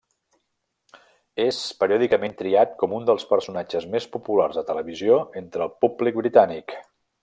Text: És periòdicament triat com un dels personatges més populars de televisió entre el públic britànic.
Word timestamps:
És 1.43 1.59
periòdicament 1.83 2.33
triat 2.41 2.73
com 2.81 2.97
un 3.01 3.07
dels 3.11 3.27
personatges 3.35 3.89
més 3.97 4.11
populars 4.19 4.61
de 4.61 4.67
televisió 4.73 5.23
entre 5.45 5.69
el 5.71 5.75
públic 5.87 6.23
britànic. 6.27 6.79